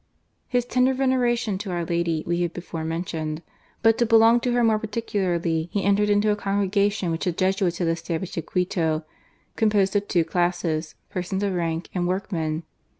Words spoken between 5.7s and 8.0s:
he entered into a congregation which the Jesuits had